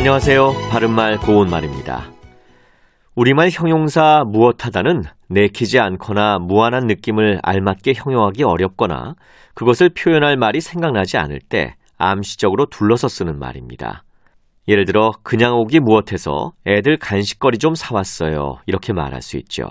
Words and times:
안녕하세요. 0.00 0.54
바른말 0.70 1.18
고운말입니다. 1.18 2.10
우리말 3.14 3.50
형용사 3.50 4.24
무엇하다는 4.26 5.02
내키지 5.28 5.78
않거나 5.78 6.38
무한한 6.38 6.86
느낌을 6.86 7.38
알맞게 7.42 7.92
형용하기 7.94 8.44
어렵거나 8.44 9.16
그것을 9.52 9.90
표현할 9.90 10.38
말이 10.38 10.62
생각나지 10.62 11.18
않을 11.18 11.40
때 11.46 11.74
암시적으로 11.98 12.64
둘러서 12.70 13.08
쓰는 13.08 13.38
말입니다. 13.38 14.04
예를 14.68 14.86
들어 14.86 15.10
그냥 15.22 15.52
오기 15.58 15.80
무엇해서 15.80 16.52
애들 16.66 16.96
간식거리 16.96 17.58
좀 17.58 17.74
사왔어요. 17.74 18.56
이렇게 18.64 18.94
말할 18.94 19.20
수 19.20 19.36
있죠. 19.36 19.66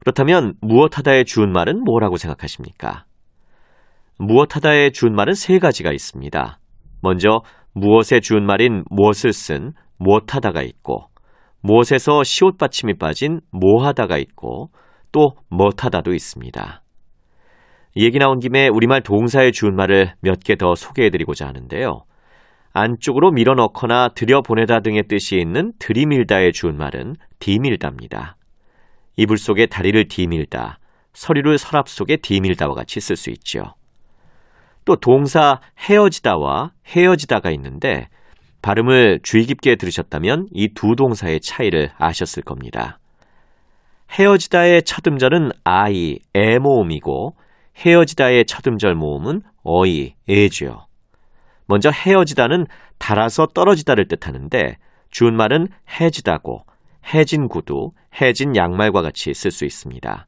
그렇다면 0.00 0.54
무엇하다의 0.62 1.26
주운말은 1.26 1.84
뭐라고 1.84 2.16
생각하십니까? 2.16 3.04
무엇하다의 4.18 4.90
주운말은 4.90 5.34
세 5.34 5.60
가지가 5.60 5.92
있습니다. 5.92 6.58
먼저 7.02 7.40
무엇의 7.74 8.20
주운말인 8.20 8.84
무엇을 8.90 9.32
쓴 9.32 9.72
무엇하다가 9.98 10.62
있고 10.62 11.06
무엇에서 11.60 12.22
시옷 12.22 12.56
받침이 12.58 12.94
빠진 12.98 13.40
뭐하다가 13.50 14.18
있고 14.18 14.70
또 15.12 15.32
뭐하다도 15.50 16.12
있습니다. 16.12 16.82
얘기 17.96 18.18
나온 18.18 18.38
김에 18.38 18.68
우리말 18.68 19.02
동사의 19.02 19.52
주운말을 19.52 20.14
몇 20.20 20.40
개 20.44 20.54
더 20.54 20.74
소개해드리고자 20.74 21.48
하는데요. 21.48 22.02
안쪽으로 22.72 23.32
밀어넣거나 23.32 24.10
들여보내다 24.14 24.80
등의 24.80 25.04
뜻이 25.08 25.36
있는 25.36 25.72
들이밀다의 25.80 26.52
주운말은 26.52 27.14
디밀다입니다. 27.40 28.36
이불 29.16 29.36
속에 29.38 29.66
다리를 29.66 30.06
디밀다, 30.06 30.78
서류를 31.12 31.58
서랍 31.58 31.88
속에 31.88 32.18
디밀다와 32.18 32.74
같이 32.74 33.00
쓸 33.00 33.16
수 33.16 33.30
있죠. 33.30 33.62
또 34.88 34.96
동사 34.96 35.60
헤어지다와 35.78 36.72
헤어지다가 36.86 37.50
있는데 37.50 38.08
발음을 38.62 39.20
주의 39.22 39.44
깊게 39.44 39.76
들으셨다면 39.76 40.48
이 40.50 40.68
두 40.72 40.96
동사의 40.96 41.40
차이를 41.40 41.90
아셨을 41.98 42.42
겁니다. 42.42 42.98
헤어지다의 44.10 44.84
첫 44.84 45.06
음절은 45.06 45.50
아이, 45.62 46.20
애 46.34 46.58
모음이고 46.58 47.36
헤어지다의 47.76 48.46
첫 48.46 48.66
음절 48.66 48.94
모음은 48.94 49.42
어이, 49.62 50.14
애죠. 50.26 50.86
먼저 51.66 51.90
헤어지다는 51.90 52.66
달아서 52.96 53.48
떨어지다를 53.48 54.08
뜻하는데 54.08 54.78
주운말은 55.10 55.68
해지다고 56.00 56.64
해진 57.12 57.48
구두, 57.48 57.90
해진 58.22 58.56
양말과 58.56 59.02
같이 59.02 59.34
쓸 59.34 59.50
수 59.50 59.66
있습니다. 59.66 60.26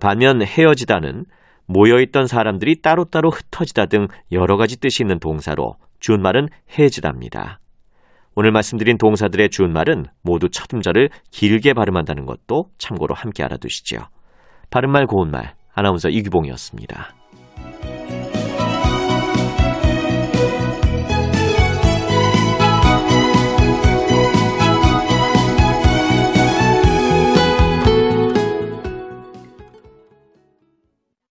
반면 0.00 0.42
헤어지다는 0.42 1.24
모여있던 1.66 2.26
사람들이 2.26 2.80
따로따로 2.80 3.30
흩어지다 3.30 3.86
등 3.86 4.06
여러 4.32 4.56
가지 4.56 4.78
뜻이 4.78 5.02
있는 5.02 5.18
동사로 5.18 5.74
주운말은 6.00 6.48
해지답니다. 6.78 7.60
오늘 8.34 8.52
말씀드린 8.52 8.98
동사들의 8.98 9.48
주운말은 9.48 10.04
모두 10.22 10.48
첫 10.50 10.72
음절을 10.72 11.08
길게 11.30 11.72
발음한다는 11.72 12.26
것도 12.26 12.66
참고로 12.78 13.14
함께 13.14 13.42
알아두시죠. 13.42 13.98
바른말 14.70 15.06
고운말 15.06 15.54
아나운서 15.74 16.08
이규봉이었습니다. 16.10 17.25